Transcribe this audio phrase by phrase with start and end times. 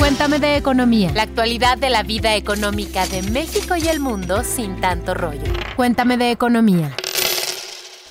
[0.00, 1.12] Cuéntame de economía.
[1.14, 5.52] La actualidad de la vida económica de México y el mundo sin tanto rollo.
[5.76, 6.96] Cuéntame de economía.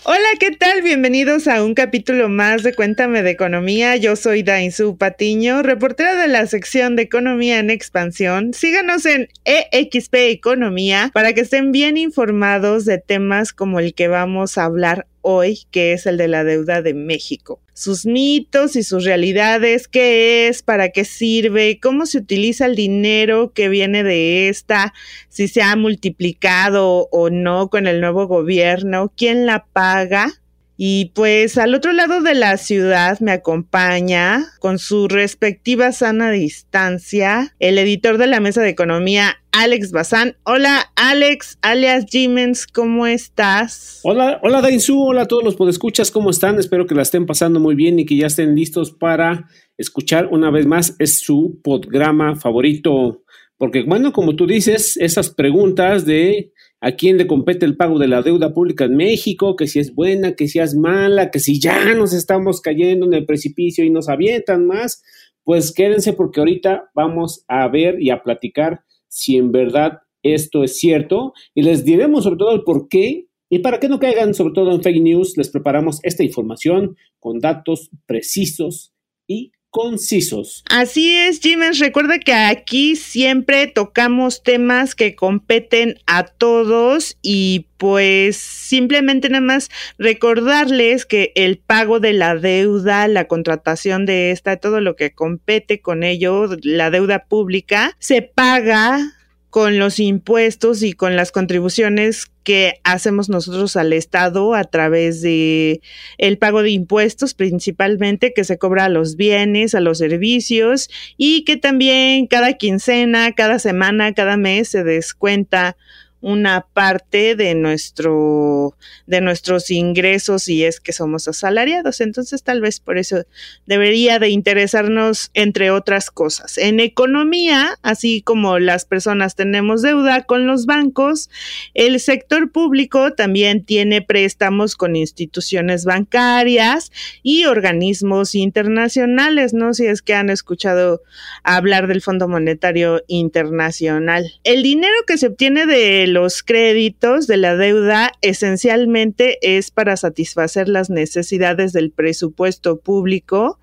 [0.03, 0.83] Hola, ¿qué tal?
[0.83, 3.95] Bienvenidos a un capítulo más de Cuéntame de Economía.
[3.95, 8.53] Yo soy Dainzu Patiño, reportera de la sección de Economía en Expansión.
[8.53, 14.59] Síganos en EXP Economía para que estén bien informados de temas como el que vamos
[14.59, 17.61] a hablar hoy, que es el de la deuda de México.
[17.73, 23.53] Sus mitos y sus realidades, qué es, para qué sirve, cómo se utiliza el dinero
[23.53, 24.93] que viene de esta,
[25.29, 30.38] si se ha multiplicado o no con el nuevo gobierno, quién la paga.
[30.81, 37.53] Y pues al otro lado de la ciudad me acompaña con su respectiva sana distancia
[37.59, 40.37] el editor de la mesa de economía, Alex Bazán.
[40.43, 43.99] Hola Alex, alias Jimens, ¿cómo estás?
[44.03, 46.57] Hola, hola Dainzu, hola a todos los podescuchas, ¿cómo están?
[46.59, 50.49] Espero que la estén pasando muy bien y que ya estén listos para escuchar una
[50.49, 50.95] vez más.
[50.97, 53.23] Es su programa favorito.
[53.57, 58.07] Porque bueno, como tú dices, esas preguntas de a quién le compete el pago de
[58.07, 61.59] la deuda pública en México, que si es buena, que si es mala, que si
[61.59, 65.03] ya nos estamos cayendo en el precipicio y nos avientan más,
[65.43, 70.77] pues quédense porque ahorita vamos a ver y a platicar si en verdad esto es
[70.77, 71.33] cierto.
[71.53, 74.71] Y les diremos sobre todo el por qué y para que no caigan sobre todo
[74.71, 78.93] en fake news, les preparamos esta información con datos precisos
[79.27, 80.63] y concisos.
[80.69, 81.79] Así es, Jiménez.
[81.79, 89.69] Recuerda que aquí siempre tocamos temas que competen a todos y pues simplemente nada más
[89.97, 95.81] recordarles que el pago de la deuda, la contratación de esta, todo lo que compete
[95.81, 99.18] con ello, la deuda pública, se paga
[99.49, 105.81] con los impuestos y con las contribuciones que hacemos nosotros al Estado a través de
[106.17, 111.43] el pago de impuestos principalmente que se cobra a los bienes, a los servicios y
[111.45, 115.77] que también cada quincena, cada semana, cada mes se descuenta
[116.21, 118.75] una parte de nuestro
[119.07, 122.01] de nuestros ingresos si es que somos asalariados.
[122.01, 123.23] Entonces, tal vez por eso
[123.65, 126.57] debería de interesarnos entre otras cosas.
[126.57, 131.29] En economía, así como las personas tenemos deuda con los bancos,
[131.73, 136.91] el sector público también tiene préstamos con instituciones bancarias
[137.23, 139.73] y organismos internacionales, ¿no?
[139.73, 141.01] Si es que han escuchado
[141.43, 144.31] hablar del Fondo Monetario Internacional.
[144.43, 150.67] El dinero que se obtiene de los créditos de la deuda esencialmente es para satisfacer
[150.67, 153.59] las necesidades del presupuesto público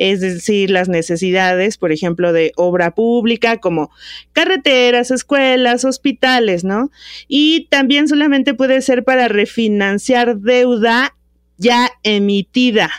[0.00, 3.90] es decir, las necesidades, por ejemplo, de obra pública como
[4.32, 6.90] carreteras, escuelas, hospitales, ¿no?
[7.28, 11.14] Y también solamente puede ser para refinanciar deuda
[11.58, 12.90] ya emitida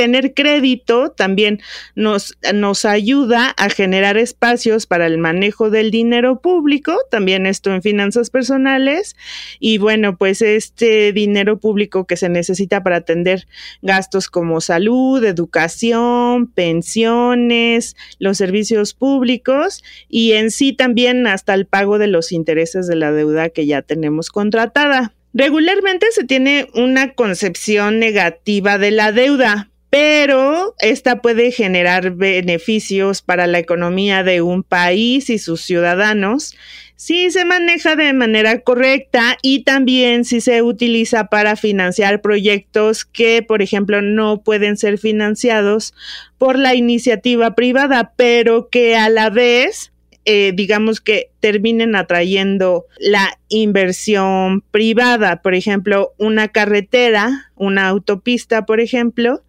[0.00, 1.60] tener crédito también
[1.94, 7.82] nos, nos ayuda a generar espacios para el manejo del dinero público, también esto en
[7.82, 9.14] finanzas personales.
[9.58, 13.46] Y bueno, pues este dinero público que se necesita para atender
[13.82, 21.98] gastos como salud, educación, pensiones, los servicios públicos y en sí también hasta el pago
[21.98, 25.12] de los intereses de la deuda que ya tenemos contratada.
[25.34, 33.46] Regularmente se tiene una concepción negativa de la deuda, pero esta puede generar beneficios para
[33.46, 36.54] la economía de un país y sus ciudadanos
[37.00, 43.42] si se maneja de manera correcta y también si se utiliza para financiar proyectos que,
[43.42, 45.94] por ejemplo, no pueden ser financiados
[46.36, 49.89] por la iniciativa privada, pero que a la vez
[50.24, 58.80] eh, digamos que terminen atrayendo la inversión privada, por ejemplo, una carretera, una autopista, por
[58.80, 59.42] ejemplo,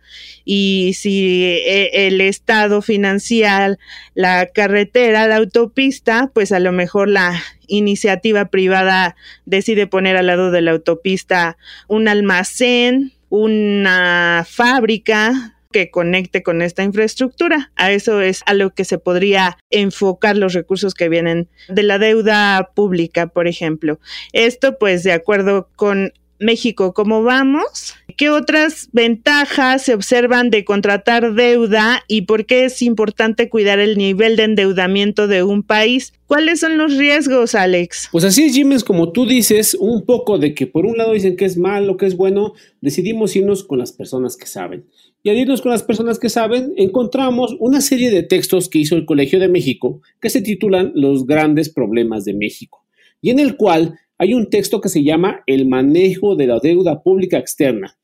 [0.45, 3.77] y si eh, el Estado financia
[4.13, 9.15] la carretera, la autopista, pues a lo mejor la iniciativa privada
[9.45, 16.83] decide poner al lado de la autopista un almacén, una fábrica, que conecte con esta
[16.83, 17.71] infraestructura.
[17.75, 21.97] A eso es a lo que se podría enfocar los recursos que vienen de la
[21.97, 23.99] deuda pública, por ejemplo.
[24.33, 27.93] Esto pues de acuerdo con México, ¿cómo vamos?
[28.17, 33.97] ¿Qué otras ventajas se observan de contratar deuda y por qué es importante cuidar el
[33.97, 36.13] nivel de endeudamiento de un país?
[36.25, 38.09] ¿Cuáles son los riesgos, Alex?
[38.11, 41.37] Pues así es, Jiménez, como tú dices, un poco de que por un lado dicen
[41.37, 44.85] que es malo, que es bueno, decidimos irnos con las personas que saben.
[45.23, 48.95] Y al irnos con las personas que saben, encontramos una serie de textos que hizo
[48.95, 52.85] el Colegio de México que se titulan Los grandes problemas de México,
[53.21, 57.01] y en el cual hay un texto que se llama El manejo de la deuda
[57.03, 57.97] pública externa,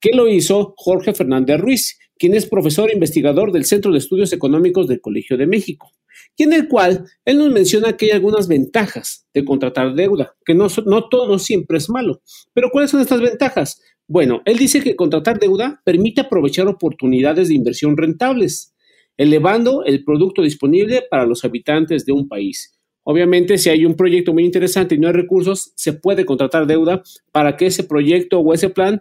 [0.00, 4.32] que lo hizo Jorge Fernández Ruiz, quien es profesor e investigador del Centro de Estudios
[4.32, 5.92] Económicos del Colegio de México.
[6.36, 10.54] y en el cual él nos menciona que hay algunas ventajas de contratar deuda, que
[10.54, 12.22] no, no todo siempre es malo.
[12.52, 13.80] Pero ¿cuáles son estas ventajas?
[14.06, 18.74] Bueno, él dice que contratar deuda permite aprovechar oportunidades de inversión rentables,
[19.16, 22.78] elevando el producto disponible para los habitantes de un país.
[23.04, 27.02] Obviamente, si hay un proyecto muy interesante y no hay recursos, se puede contratar deuda
[27.32, 29.00] para que ese proyecto o ese plan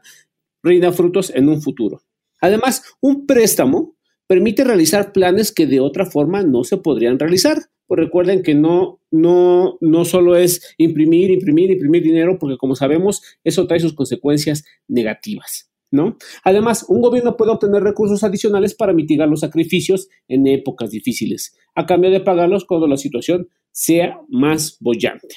[0.61, 2.01] rinda frutos en un futuro.
[2.39, 3.95] Además, un préstamo
[4.27, 7.57] permite realizar planes que de otra forma no se podrían realizar.
[7.87, 13.21] Pues recuerden que no, no, no solo es imprimir, imprimir, imprimir dinero, porque como sabemos,
[13.43, 15.69] eso trae sus consecuencias negativas.
[15.91, 16.17] ¿No?
[16.43, 21.85] Además, un gobierno puede obtener recursos adicionales para mitigar los sacrificios en épocas difíciles, a
[21.85, 25.35] cambio de pagarlos cuando la situación sea más bollante.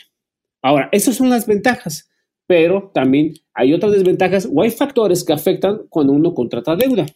[0.62, 2.08] Ahora, esas son las ventajas,
[2.46, 7.06] pero también hay otras desventajas o hay factores que afectan cuando uno contrata deuda.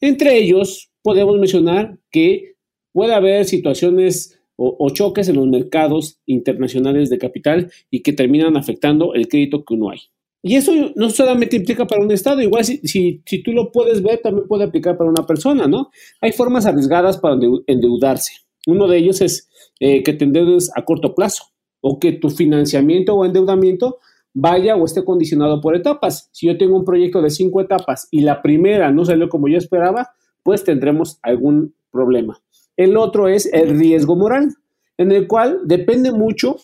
[0.00, 2.54] Entre ellos, podemos mencionar que
[2.92, 9.14] puede haber situaciones o, choques en los mercados internacionales de capital y que terminan afectando
[9.14, 9.98] el crédito que uno hay.
[10.42, 14.18] Y eso no solamente implica para un Estado, igual si, si, tú lo puedes ver,
[14.18, 15.90] también puede aplicar para una persona, ¿no?
[16.20, 17.36] Hay formas arriesgadas para
[17.66, 18.32] endeudarse.
[18.66, 19.48] Uno de ellos es
[19.80, 21.44] eh, que te endeudes a corto plazo
[21.80, 23.98] o que tu financiamiento o endeudamiento
[24.34, 26.28] vaya o esté condicionado por etapas.
[26.32, 29.56] Si yo tengo un proyecto de cinco etapas y la primera no salió como yo
[29.56, 30.10] esperaba,
[30.42, 32.43] pues tendremos algún problema.
[32.76, 34.54] El otro es el riesgo moral,
[34.98, 36.56] en el cual depende mucho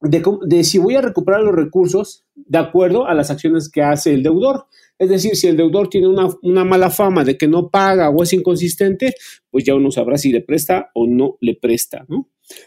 [0.00, 4.22] de, si voy a recuperar los recursos de acuerdo a las acciones que hace el
[4.22, 4.66] deudor.
[4.98, 8.32] Es decir, si el deudor tiene una, mala fama de que no paga o es
[8.32, 9.14] inconsistente,
[9.50, 12.06] pues ya uno sabrá si le presta o no le presta.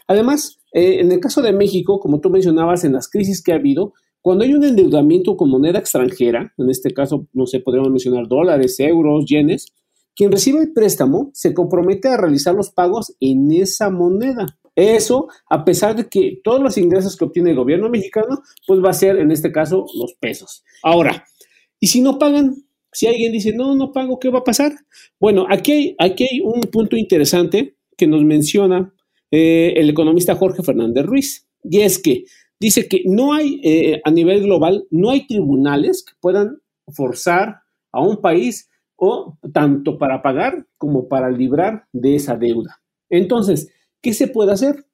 [0.06, 3.56] Además, eh, en el caso de México, como tú mencionabas, en las crisis que ha
[3.56, 8.26] habido, cuando hay un endeudamiento con moneda extranjera, en este caso, no sé, podríamos mencionar
[8.26, 9.66] dólares, euros, yenes,
[10.14, 14.58] quien recibe el préstamo se compromete a realizar los pagos en esa moneda.
[14.76, 18.90] Eso, a pesar de que todos los ingresos que obtiene el gobierno mexicano, pues va
[18.90, 20.64] a ser en este caso los pesos.
[20.82, 21.24] Ahora,
[21.78, 22.54] ¿y si no pagan?
[22.92, 24.72] Si alguien dice, no, no pago, ¿qué va a pasar?
[25.18, 28.92] Bueno, aquí hay, aquí hay un punto interesante que nos menciona
[29.30, 32.24] eh, el economista Jorge Fernández Ruiz, y es que
[32.60, 36.58] dice que no hay, eh, a nivel global, no hay tribunales que puedan
[36.88, 38.68] forzar a un país
[39.52, 42.80] tanto para pagar como para librar de esa deuda.
[43.08, 43.72] Entonces,
[44.02, 44.84] ¿qué se puede hacer?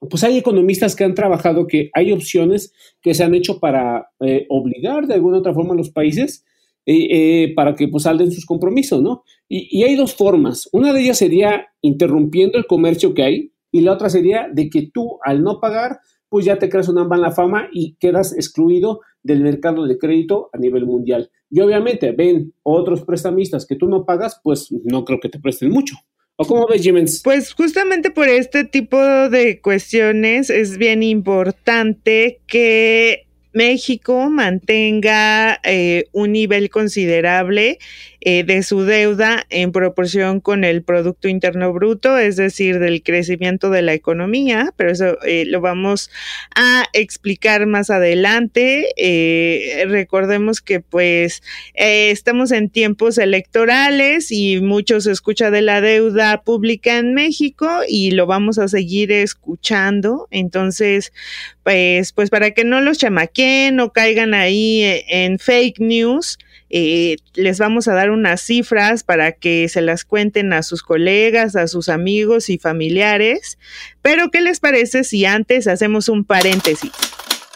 [0.00, 4.46] Pues hay economistas que han trabajado que hay opciones que se han hecho para eh,
[4.48, 6.44] obligar de alguna otra forma a los países
[6.86, 9.24] eh, eh, para que pues salden sus compromisos, ¿no?
[9.48, 10.68] Y, y hay dos formas.
[10.72, 14.90] Una de ellas sería interrumpiendo el comercio que hay y la otra sería de que
[14.92, 16.00] tú al no pagar
[16.30, 20.58] pues ya te creas una mala fama y quedas excluido del mercado de crédito a
[20.58, 21.30] nivel mundial.
[21.50, 25.70] Y obviamente ven otros prestamistas que tú no pagas, pues no creo que te presten
[25.70, 25.96] mucho.
[26.36, 27.20] ¿O cómo ves, Jiménez?
[27.22, 36.32] Pues justamente por este tipo de cuestiones es bien importante que México mantenga eh, un
[36.32, 37.78] nivel considerable
[38.22, 43.70] eh, de su deuda en proporción con el Producto Interno Bruto, es decir, del crecimiento
[43.70, 46.10] de la economía, pero eso eh, lo vamos
[46.54, 48.92] a explicar más adelante.
[48.96, 56.42] Eh, recordemos que pues estamos en tiempos electorales y mucho se escucha de la deuda
[56.42, 60.28] pública en México y lo vamos a seguir escuchando.
[60.30, 61.14] Entonces,
[61.62, 66.36] pues, pues para que no los chamaquen o caigan ahí en fake news,
[66.70, 71.56] eh, les vamos a dar unas cifras para que se las cuenten a sus colegas,
[71.56, 73.58] a sus amigos y familiares.
[74.02, 76.92] Pero, ¿qué les parece si antes hacemos un paréntesis?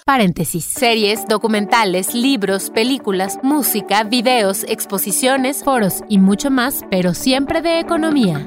[0.05, 0.65] Paréntesis.
[0.67, 8.45] Series, documentales, libros, películas, música, videos, exposiciones, foros y mucho más, pero siempre de economía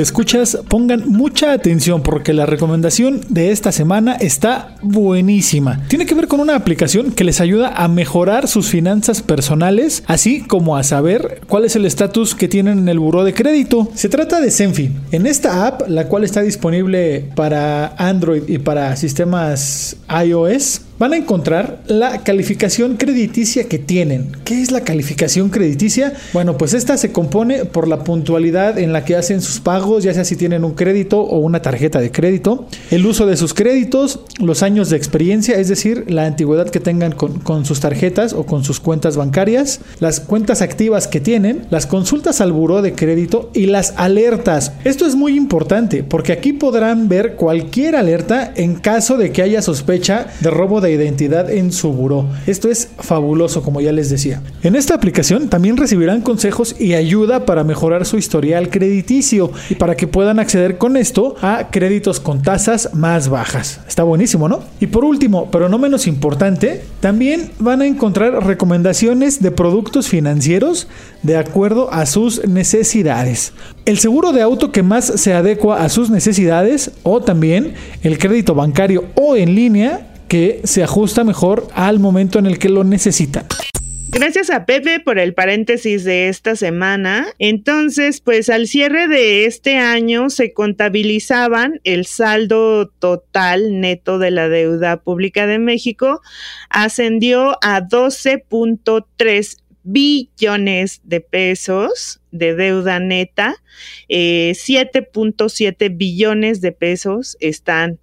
[0.00, 5.80] escuchas, pongan mucha atención porque la recomendación de esta semana está buenísima.
[5.88, 10.42] Tiene que ver con una aplicación que les ayuda a mejorar sus finanzas personales, así
[10.42, 13.88] como a saber cuál es el estatus que tienen en el buró de crédito.
[13.94, 14.90] Se trata de Senfi.
[15.12, 21.16] En esta app, la cual está disponible para Android y para sistemas iOS, van a
[21.16, 24.36] encontrar la calificación crediticia que tienen.
[24.44, 26.12] ¿Qué es la calificación crediticia?
[26.32, 30.14] Bueno, pues esta se compone por la puntualidad en la que hacen sus pagos, ya
[30.14, 34.20] sea si tienen un crédito o una tarjeta de crédito, el uso de sus créditos,
[34.38, 38.64] los años de experiencia, es decir, la antigüedad que tengan con, sus tarjetas o con
[38.64, 43.66] sus cuentas bancarias, las cuentas activas que tienen, las consultas al buró de crédito y
[43.66, 44.72] las alertas.
[44.84, 49.62] Esto es muy importante porque aquí podrán ver cualquier alerta en caso de que haya
[49.62, 52.26] sospecha de robo identidad en su buró.
[52.46, 54.42] Esto es fabuloso, como ya les decía.
[54.62, 59.96] En esta aplicación también recibirán consejos y ayuda para mejorar su historial crediticio y para
[59.96, 63.80] que puedan acceder con esto a créditos con tasas más bajas.
[63.88, 64.60] Está buenísimo, ¿no?
[64.80, 70.88] Y por último, pero no menos importante, también van a encontrar recomendaciones de productos financieros
[71.22, 73.52] de acuerdo a sus necesidades.
[73.84, 78.54] El seguro de auto que más se adecua a sus necesidades o también el crédito
[78.54, 83.46] bancario o en línea que se ajusta mejor al momento en el que lo necesitan.
[84.08, 87.28] Gracias a Pepe por el paréntesis de esta semana.
[87.38, 94.48] Entonces, pues al cierre de este año se contabilizaban el saldo total neto de la
[94.48, 96.20] deuda pública de México
[96.68, 103.54] ascendió a 12.3 billones de pesos de deuda neta,
[104.08, 108.00] 7.7 eh, billones de pesos están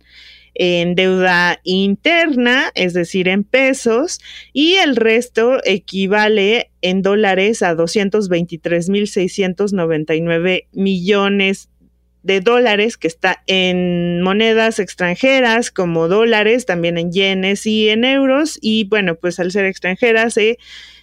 [0.54, 4.22] en deuda interna, es decir, en pesos,
[4.54, 11.68] y el resto equivale en dólares a 223.699 millones
[12.24, 18.58] de dólares que está en monedas extranjeras como dólares, también en yenes y en euros,
[18.62, 20.58] y bueno, pues al ser extranjera se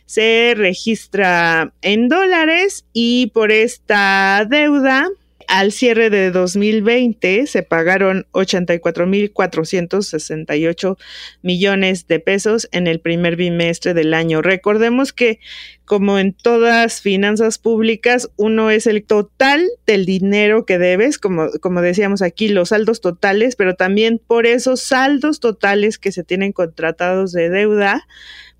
[0.09, 5.07] se registra en dólares y por esta deuda
[5.49, 10.99] al cierre de 2020 se pagaron 84.468
[11.43, 14.43] millones de pesos en el primer bimestre del año.
[14.43, 15.41] Recordemos que
[15.87, 21.81] como en todas finanzas públicas, uno es el total del dinero que debes, como, como
[21.81, 27.33] decíamos aquí, los saldos totales, pero también por esos saldos totales que se tienen contratados
[27.33, 28.07] de deuda,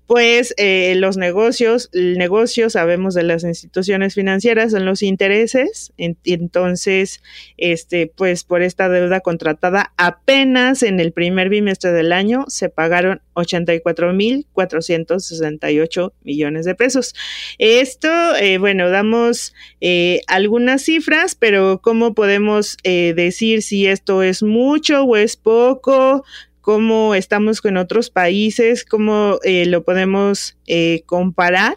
[0.09, 7.21] pues eh, los negocios, el negocio, sabemos de las instituciones financieras, son los intereses, entonces,
[7.57, 13.21] este, pues por esta deuda contratada apenas en el primer bimestre del año se pagaron
[13.35, 17.13] 84.468 millones de pesos.
[17.59, 25.03] Esto, eh, bueno, damos eh, algunas cifras, pero ¿cómo podemos decir si esto es mucho
[25.03, 26.23] o es poco?
[26.69, 31.75] Cómo estamos con otros países, cómo eh, lo podemos eh, comparar.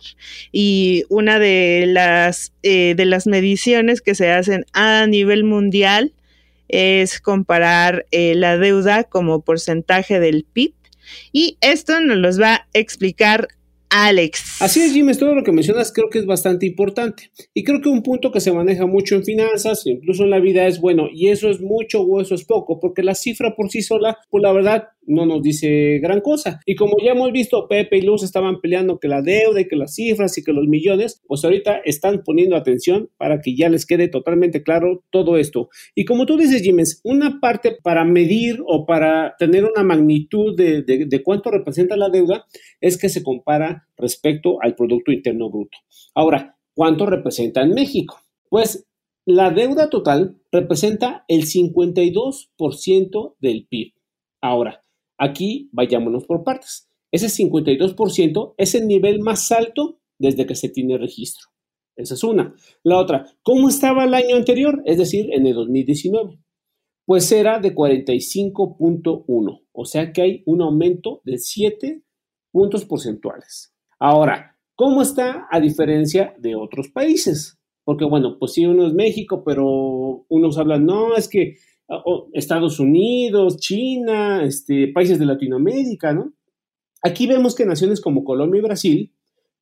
[0.52, 6.12] Y una de las, eh, de las mediciones que se hacen a nivel mundial
[6.68, 10.74] es comparar la deuda como porcentaje del PIB.
[11.32, 13.48] Y esto nos los va a explicar
[13.92, 14.62] Alex.
[14.62, 17.30] Así es, Jim, todo lo que mencionas creo que es bastante importante.
[17.52, 20.66] Y creo que un punto que se maneja mucho en finanzas, incluso en la vida,
[20.66, 23.82] es bueno, y eso es mucho o eso es poco, porque la cifra por sí
[23.82, 26.60] sola, pues la verdad, no nos dice gran cosa.
[26.66, 29.76] Y como ya hemos visto, Pepe y Luz estaban peleando que la deuda y que
[29.76, 33.86] las cifras y que los millones, pues ahorita están poniendo atención para que ya les
[33.86, 35.68] quede totalmente claro todo esto.
[35.94, 40.82] Y como tú dices, Jiménez, una parte para medir o para tener una magnitud de,
[40.82, 42.46] de cuánto representa la deuda
[42.80, 45.78] es que se compara respecto al Producto Interno Bruto.
[46.14, 48.20] Ahora, ¿cuánto representa en México?
[48.48, 48.86] Pues
[49.24, 53.92] la deuda total representa el 52% del PIB.
[54.40, 54.82] Ahora,
[55.24, 56.90] Aquí vayámonos por partes.
[57.12, 61.46] Ese 52% es el nivel más alto desde que se tiene registro.
[61.94, 62.56] Esa es una.
[62.82, 64.82] La otra, ¿cómo estaba el año anterior?
[64.84, 66.40] Es decir, en el 2019.
[67.06, 72.02] Pues era de 45.1, o sea que hay un aumento de 7
[72.50, 73.72] puntos porcentuales.
[74.00, 77.60] Ahora, ¿cómo está a diferencia de otros países?
[77.84, 81.58] Porque bueno, pues sí, uno es México, pero unos hablan, no, es que
[82.32, 86.32] Estados Unidos, China, este, países de Latinoamérica, ¿no?
[87.02, 89.14] Aquí vemos que naciones como Colombia y Brasil,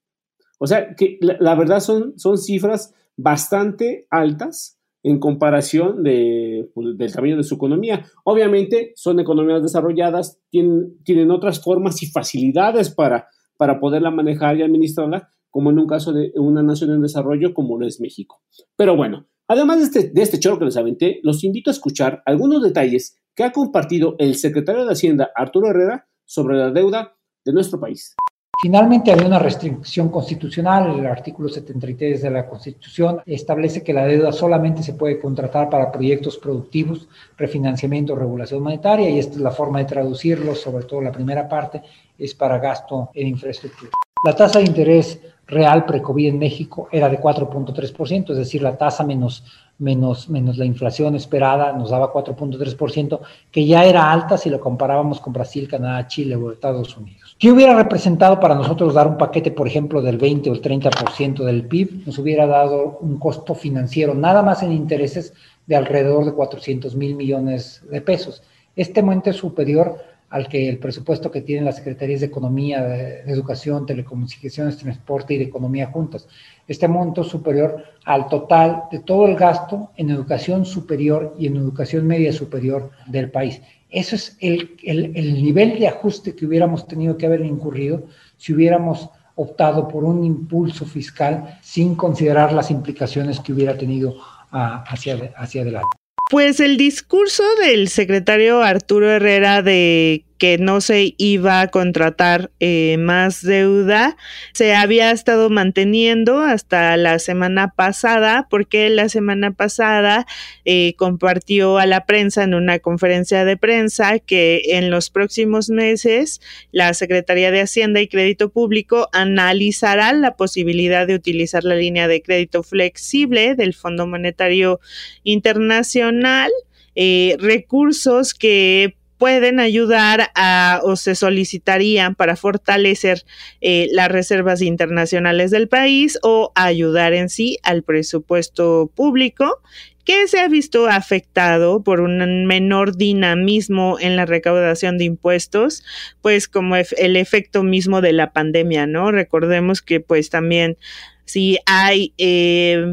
[0.59, 7.13] O sea que la, verdad son, son cifras bastante altas en comparación de, pues, del
[7.13, 8.05] tamaño de su economía.
[8.23, 13.27] Obviamente son economías desarrolladas, tienen, tienen otras formas y facilidades para,
[13.57, 17.77] para poderla manejar y administrarla, como en un caso de una nación en desarrollo como
[17.77, 18.41] lo es México.
[18.75, 22.21] Pero bueno, además de este, de este choro que les aventé, los invito a escuchar
[22.25, 27.53] algunos detalles que ha compartido el secretario de Hacienda, Arturo Herrera, sobre la deuda de
[27.53, 28.15] nuestro país.
[28.61, 30.99] Finalmente, había una restricción constitucional.
[30.99, 35.91] El artículo 73 de la Constitución establece que la deuda solamente se puede contratar para
[35.91, 41.11] proyectos productivos, refinanciamiento, regulación monetaria, y esta es la forma de traducirlo, sobre todo la
[41.11, 41.81] primera parte,
[42.19, 43.89] es para gasto en infraestructura.
[44.23, 49.03] La tasa de interés real pre-COVID en México era de 4.3%, es decir, la tasa
[49.03, 49.43] menos
[49.79, 53.19] menos, menos la inflación esperada, nos daba 4.3%,
[53.51, 57.30] que ya era alta si lo comparábamos con Brasil, Canadá, Chile o Estados Unidos.
[57.41, 61.43] ¿Qué hubiera representado para nosotros dar un paquete, por ejemplo, del 20 o el 30%
[61.43, 62.05] del PIB?
[62.05, 65.33] Nos hubiera dado un costo financiero, nada más en intereses,
[65.65, 68.43] de alrededor de 400 mil millones de pesos.
[68.75, 69.97] Este monto es superior
[70.29, 75.39] al que el presupuesto que tienen las Secretarías de Economía, de, Educación, Telecomunicaciones, Transporte y
[75.39, 76.27] de Economía juntas.
[76.67, 81.57] Este monto es superior al total de todo el gasto en educación superior y en
[81.57, 83.63] educación media superior del país.
[83.91, 88.07] Eso es el, el, el nivel de ajuste que hubiéramos tenido que haber incurrido
[88.37, 94.15] si hubiéramos optado por un impulso fiscal sin considerar las implicaciones que hubiera tenido
[94.51, 95.89] ah, hacia, hacia adelante.
[96.29, 102.97] Pues el discurso del secretario Arturo Herrera de que no se iba a contratar eh,
[102.97, 104.17] más deuda,
[104.53, 110.25] se había estado manteniendo hasta la semana pasada, porque la semana pasada
[110.65, 116.41] eh, compartió a la prensa en una conferencia de prensa que en los próximos meses
[116.71, 122.23] la Secretaría de Hacienda y Crédito Público analizará la posibilidad de utilizar la línea de
[122.23, 124.79] crédito flexible del Fondo Monetario
[125.21, 126.49] Internacional.
[126.95, 133.23] Eh, recursos que pueden ayudar a o se solicitarían para fortalecer
[133.61, 139.61] eh, las reservas internacionales del país o ayudar en sí al presupuesto público
[140.05, 145.83] que se ha visto afectado por un menor dinamismo en la recaudación de impuestos,
[146.23, 149.11] pues como el efecto mismo de la pandemia, ¿no?
[149.11, 150.79] Recordemos que pues también
[151.25, 152.15] si hay...
[152.17, 152.83] Eh,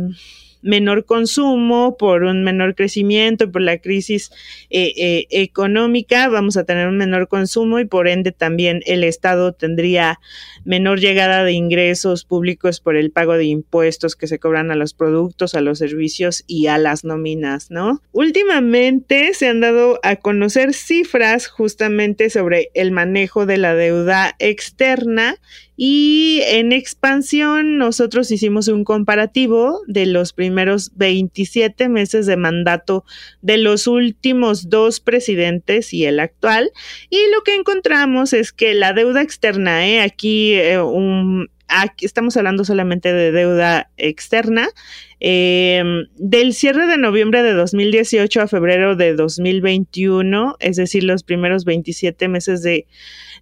[0.62, 4.31] menor consumo, por un menor crecimiento, por la crisis
[4.71, 9.53] eh, eh, económica, vamos a tener un menor consumo y por ende también el Estado
[9.53, 10.21] tendría
[10.64, 14.94] menor llegada de ingresos públicos por el pago de impuestos que se cobran a los
[14.94, 18.03] productos, a los servicios y a las nóminas, ¿no?
[18.12, 25.37] Últimamente se han dado a conocer cifras justamente sobre el manejo de la deuda externa
[25.81, 33.05] y en expansión nosotros hicimos un comparativo de los primeros 27 meses de mandato
[33.43, 36.73] de los últimos dos presidentes y el actual.
[37.11, 40.01] Y lo que encontramos es que la deuda externa, ¿eh?
[40.01, 44.71] aquí, eh, un, aquí estamos hablando solamente de deuda externa,
[45.20, 45.83] eh,
[46.16, 52.28] del cierre de noviembre de 2018 a febrero de 2021, es decir, los primeros 27
[52.28, 52.87] meses de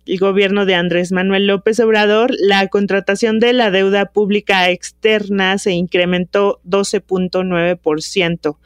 [0.06, 5.72] el gobierno de Andrés Manuel López Obrador, la contratación de la deuda pública externa se
[5.72, 8.56] incrementó 12.9%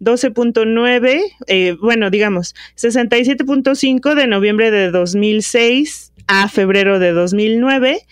[0.00, 8.06] 12.9, eh, bueno, digamos, 67.5 de noviembre de 2006 a febrero de 2009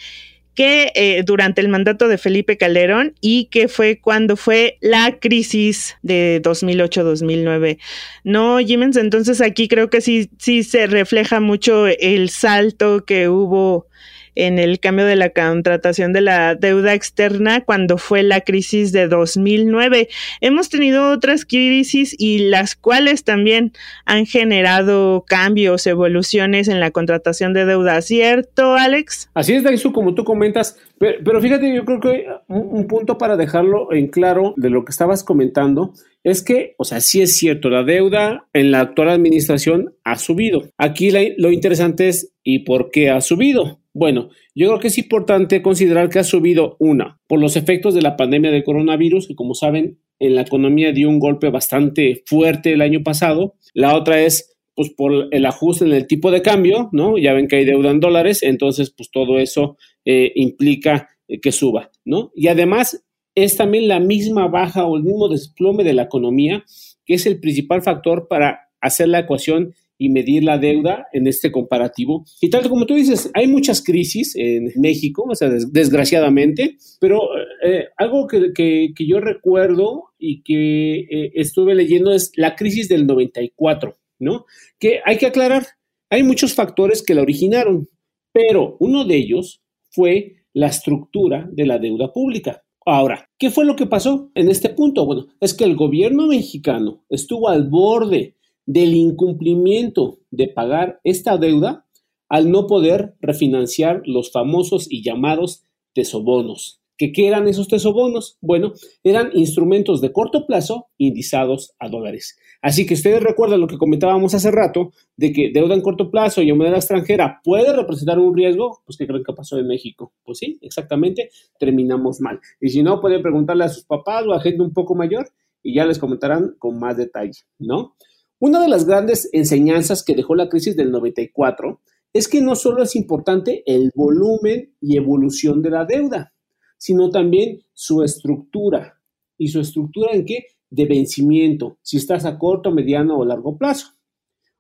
[0.59, 5.97] que eh, durante el mandato de Felipe Calderón y que fue cuando fue la crisis
[6.03, 7.79] de 2008-2009.
[8.25, 13.87] No, Jimens, entonces aquí creo que sí, sí se refleja mucho el salto que hubo
[14.35, 19.09] en el cambio de la contratación de la deuda externa cuando fue la crisis de
[19.09, 20.09] 2009.
[20.41, 23.73] Hemos tenido otras crisis y las cuales también
[24.05, 29.31] han generado cambios, evoluciones en la contratación de deuda, ¿cierto, Alex?
[29.35, 33.93] Así es, Daisu, como tú comentas, Pero, fíjate, yo creo que un, punto para dejarlo
[33.93, 35.93] en claro de lo que estabas comentando
[36.25, 40.65] es que, o sea, sí es cierto, la deuda en la actual administración ha subido.
[40.77, 43.81] Aquí lo interesante es, ¿y por qué ha subido?
[43.93, 48.03] Bueno, yo creo que es importante considerar que ha subido una por los efectos de
[48.03, 52.73] la pandemia de coronavirus, que como saben, en la economía dio un golpe bastante fuerte
[52.73, 53.55] el año pasado.
[53.73, 57.19] La otra es pues por el ajuste en el tipo de cambio, ¿no?
[57.19, 61.51] Ya ven que hay deuda en dólares, entonces pues todo eso eh, implica eh, que
[61.51, 62.31] suba, ¿no?
[62.37, 66.65] Y además es también la misma baja o el mismo desplome de la economía,
[67.05, 71.51] que es el principal factor para hacer la ecuación y medir la deuda en este
[71.51, 72.25] comparativo.
[72.41, 77.19] Y tal como tú dices, hay muchas crisis en México, o sea, desgraciadamente, pero
[77.65, 83.97] eh, algo que, que, yo recuerdo y que estuve leyendo es la crisis del 94.
[84.19, 84.47] ¿No?
[84.79, 85.67] Que hay que aclarar,
[86.11, 87.89] hay muchos factores que la originaron,
[88.33, 92.63] pero uno de ellos fue la estructura de la deuda pública.
[92.85, 95.05] Ahora, ¿qué fue lo que pasó en este punto?
[95.05, 101.87] Bueno, es que el gobierno mexicano estuvo al borde del incumplimiento de pagar esta deuda
[102.29, 106.81] al no poder refinanciar los famosos y llamados tesobonos.
[106.99, 108.37] ¿Qué, eran esos tesobonos?
[108.41, 108.73] Bueno,
[109.05, 112.37] eran instrumentos de corto plazo indizados a dólares.
[112.61, 116.43] Así que ustedes recuerdan lo que comentábamos hace rato, de que deuda en corto plazo
[116.43, 120.13] y en moneda extranjera puede representar un riesgo, pues ¿qué creen que pasó en México?
[120.25, 122.41] Pues sí, exactamente, terminamos mal.
[122.61, 125.29] Y si no, pueden preguntarle a sus papás o a gente un poco mayor
[125.63, 127.95] y ya les comentarán con más detalle, ¿no?
[128.41, 131.81] Una de las grandes enseñanzas que dejó la crisis del 94
[132.13, 136.33] es que no solo es importante el volumen y evolución de la deuda,
[136.79, 138.99] sino también su estructura.
[139.37, 140.47] ¿Y su estructura en qué?
[140.71, 143.89] De vencimiento, si estás a corto, mediano o largo plazo.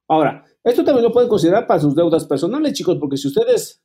[0.06, 3.82] Ahora, esto también lo pueden considerar para sus deudas personales, chicos, porque si ustedes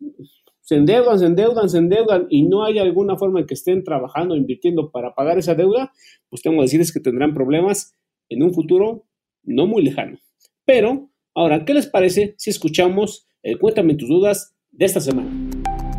[0.61, 4.35] se endeudan, se endeudan, se endeudan y no hay alguna forma en que estén trabajando,
[4.35, 5.91] invirtiendo para pagar esa deuda,
[6.29, 7.95] pues tengo que decirles que tendrán problemas
[8.29, 9.05] en un futuro
[9.43, 10.17] no muy lejano.
[10.65, 15.29] Pero, ahora, ¿qué les parece si escuchamos el Cuéntame tus dudas de esta semana?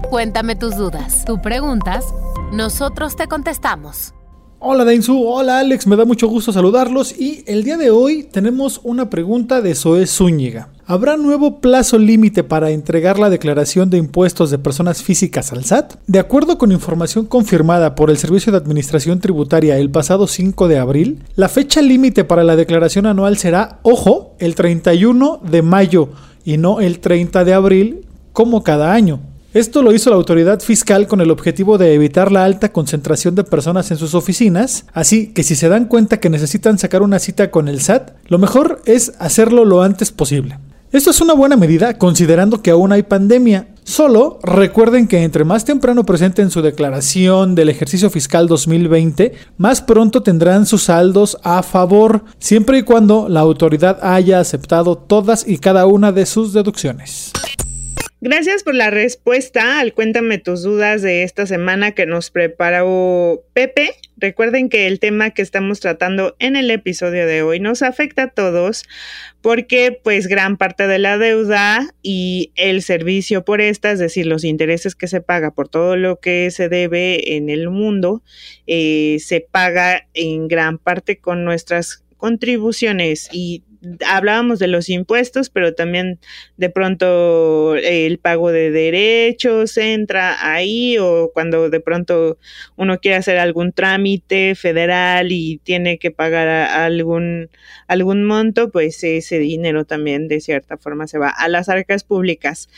[0.08, 1.24] Cuéntame tus dudas.
[1.26, 2.14] Tú preguntas,
[2.54, 4.14] nosotros te contestamos.
[4.60, 8.80] Hola Dainzu, hola Alex, me da mucho gusto saludarlos y el día de hoy tenemos
[8.82, 10.68] una pregunta de Zoe Zúñiga.
[10.86, 15.96] ¿Habrá nuevo plazo límite para entregar la declaración de impuestos de personas físicas al SAT?
[16.06, 20.78] De acuerdo con información confirmada por el Servicio de Administración Tributaria el pasado 5 de
[20.78, 26.08] abril, la fecha límite para la declaración anual será, ojo, el 31 de mayo
[26.44, 29.20] y no el 30 de abril como cada año.
[29.54, 33.44] Esto lo hizo la autoridad fiscal con el objetivo de evitar la alta concentración de
[33.44, 37.52] personas en sus oficinas, así que si se dan cuenta que necesitan sacar una cita
[37.52, 40.58] con el SAT, lo mejor es hacerlo lo antes posible.
[40.90, 43.68] Esto es una buena medida considerando que aún hay pandemia.
[43.84, 50.24] Solo recuerden que entre más temprano presenten su declaración del ejercicio fiscal 2020, más pronto
[50.24, 55.86] tendrán sus saldos a favor, siempre y cuando la autoridad haya aceptado todas y cada
[55.86, 57.30] una de sus deducciones.
[58.26, 63.90] Gracias por la respuesta al Cuéntame tus dudas de esta semana que nos preparó Pepe.
[64.16, 68.30] Recuerden que el tema que estamos tratando en el episodio de hoy nos afecta a
[68.30, 68.84] todos
[69.42, 74.44] porque pues gran parte de la deuda y el servicio por esta, es decir, los
[74.44, 78.22] intereses que se paga por todo lo que se debe en el mundo,
[78.66, 83.64] eh, se paga en gran parte con nuestras contribuciones y
[84.06, 86.18] hablábamos de los impuestos, pero también
[86.56, 92.38] de pronto el pago de derechos entra ahí o cuando de pronto
[92.76, 97.50] uno quiere hacer algún trámite federal y tiene que pagar algún,
[97.86, 102.68] algún monto, pues ese dinero también de cierta forma se va a las arcas públicas.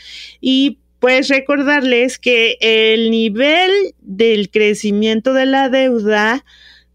[0.41, 6.43] Y pues recordarles que el nivel del crecimiento de la deuda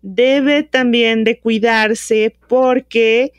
[0.02, 3.32] debe también de cuidarse porque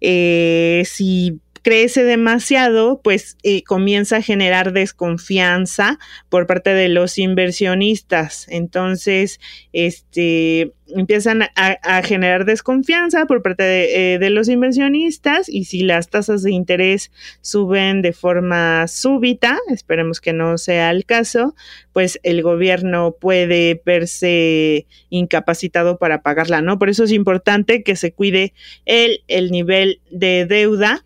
[0.00, 5.98] eh, si crece demasiado, pues comienza a generar desconfianza
[6.30, 8.46] por parte de los inversionistas.
[8.48, 9.38] Entonces,
[9.74, 16.08] este, empiezan a, generar desconfianza por parte de, eh, de, los inversionistas y si las
[16.08, 21.54] tasas de interés suben de forma súbita, esperemos que no sea el caso,
[21.92, 26.78] pues el gobierno puede verse incapacitado para pagarla, ¿no?
[26.78, 28.54] Por eso es importante que se cuide
[28.86, 31.04] el, el nivel de deuda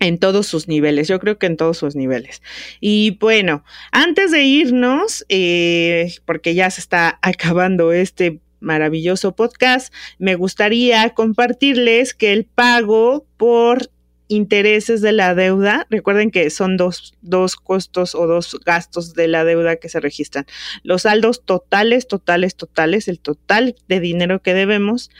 [0.00, 2.42] en todos sus niveles, yo creo que en todos sus niveles.
[2.80, 10.34] Y bueno, antes de irnos, eh, porque ya se está acabando este maravilloso podcast, me
[10.34, 13.90] gustaría compartirles que el pago por
[14.28, 15.86] intereses de la deuda.
[15.90, 20.46] Recuerden que son dos, dos costos o dos gastos de la deuda que se registran.
[20.82, 25.10] Los saldos totales, totales, totales, el total de dinero que debemos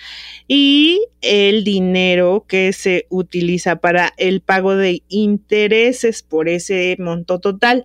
[0.46, 7.84] y el dinero que se utiliza para el pago de intereses por ese monto total.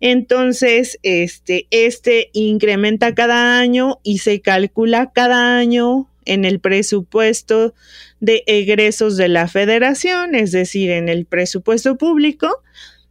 [0.00, 7.74] Entonces, este, este incrementa cada año y se calcula cada año en el presupuesto
[8.20, 12.62] de egresos de la federación, es decir, en el presupuesto público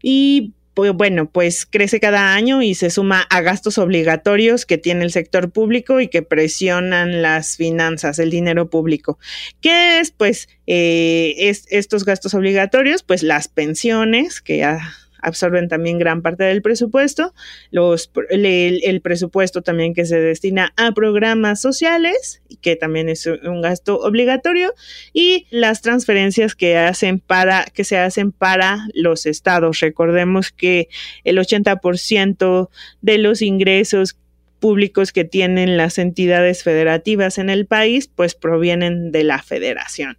[0.02, 5.06] y pues bueno, pues crece cada año y se suma a gastos obligatorios que tiene
[5.06, 9.18] el sector público y que presionan las finanzas, el dinero público.
[9.62, 10.12] ¿Qué es?
[10.12, 11.34] Pues eh,
[11.70, 14.80] estos gastos obligatorios, pues las pensiones que ya
[15.26, 17.34] absorben también gran parte del presupuesto,
[17.72, 24.00] los, el, presupuesto también que se destina a programas sociales, que también es un gasto
[24.00, 24.74] obligatorio,
[25.14, 29.80] y las transferencias que hacen para, que se hacen para los estados.
[29.80, 30.90] Recordemos que
[31.24, 32.70] el 80%
[33.02, 34.18] de los ingresos
[34.66, 40.18] públicos que tienen las entidades federativas en el país, pues provienen de la federación.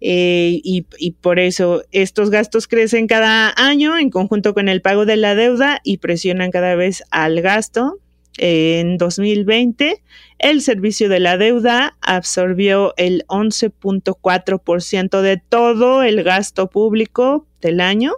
[0.00, 0.82] Eh, y,
[1.20, 5.80] por eso estos gastos crecen cada año en conjunto con el pago de la deuda
[5.82, 7.98] y presionan cada vez al gasto.
[8.38, 10.00] en 2020,
[10.38, 18.12] el servicio de la deuda absorbió el 11.4% de todo el gasto público del año.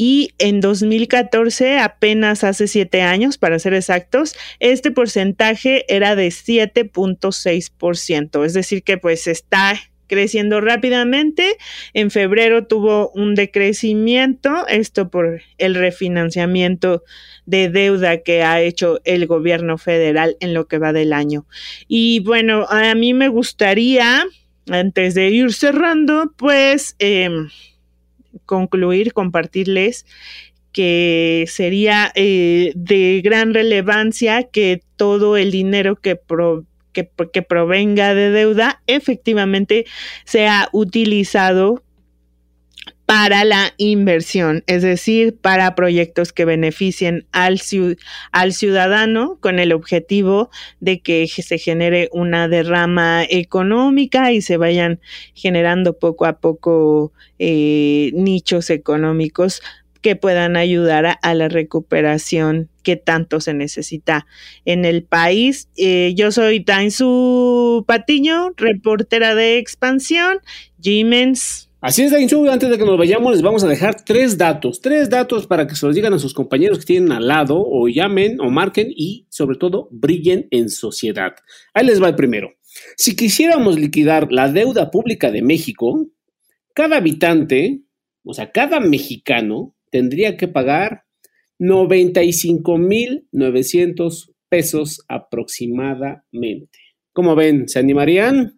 [0.00, 8.44] Y en 2014, apenas hace siete años, para ser exactos, este porcentaje era de 7.6%.
[8.44, 9.74] Es decir, que pues está
[10.06, 11.56] creciendo rápidamente.
[11.94, 17.02] En febrero tuvo un decrecimiento, esto por el refinanciamiento
[17.44, 21.44] de deuda que ha hecho el gobierno federal en lo que va del año.
[21.88, 24.24] Y bueno, a mí me gustaría,
[24.70, 27.48] antes de ir cerrando, pues em,
[28.44, 30.06] concluir, compartirles
[30.72, 38.30] que sería eh, de gran relevancia que todo el dinero que pro que, provenga de
[38.30, 39.86] deuda efectivamente
[40.24, 41.82] sea utilizado
[43.08, 47.58] para la inversión, es decir, para proyectos que beneficien al,
[48.32, 55.00] al, ciudadano con el objetivo de que se genere una derrama económica y se vayan
[55.32, 59.62] generando poco a poco eh, nichos económicos
[60.02, 64.26] que puedan ayudar a, la recuperación que tanto se necesita
[64.66, 65.70] en el país.
[65.78, 70.40] Eh, yo soy Tainsu Patiño, reportera de expansión,
[70.78, 71.67] Jimens.
[71.80, 75.08] Así es, Dainzu, antes de que nos vayamos les vamos a dejar tres datos, tres
[75.08, 78.40] datos para que se los digan a sus compañeros que tienen al lado o llamen
[78.40, 81.36] o marquen y sobre todo brillen en sociedad.
[81.72, 82.54] Ahí les va el primero.
[82.96, 86.04] Si quisiéramos liquidar la deuda pública de México,
[86.74, 87.82] cada habitante,
[88.24, 91.04] o sea, cada mexicano, tendría que pagar
[91.60, 96.80] 95.900 pesos aproximadamente.
[97.12, 97.68] ¿Cómo ven?
[97.68, 98.57] ¿Se animarían?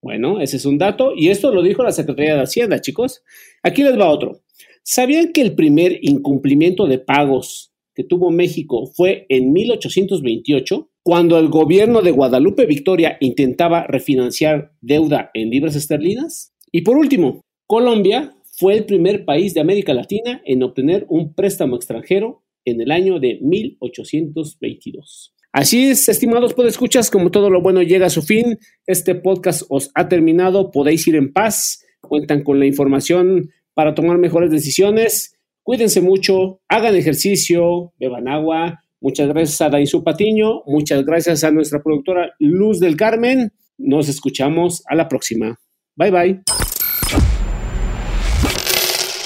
[0.00, 3.22] Bueno, ese es un dato y esto lo dijo la Secretaría de Hacienda, chicos.
[3.62, 4.42] Aquí les va otro.
[4.82, 11.48] ¿Sabían que el primer incumplimiento de pagos que tuvo México fue en 1828, cuando el
[11.48, 16.54] gobierno de Guadalupe Victoria intentaba refinanciar deuda en libras esterlinas?
[16.70, 21.76] Y por último, Colombia fue el primer país de América Latina en obtener un préstamo
[21.76, 25.34] extranjero en el año de 1822.
[25.52, 29.90] Así es, estimados podescuchas, como todo lo bueno llega a su fin, este podcast os
[29.94, 36.02] ha terminado, podéis ir en paz, cuentan con la información para tomar mejores decisiones, cuídense
[36.02, 42.34] mucho, hagan ejercicio, beban agua, muchas gracias a Dainzu Patiño, muchas gracias a nuestra productora
[42.38, 45.58] Luz del Carmen, nos escuchamos a la próxima.
[45.96, 46.42] Bye bye.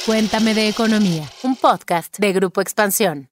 [0.06, 3.31] Cuéntame de Economía, un podcast de Grupo Expansión.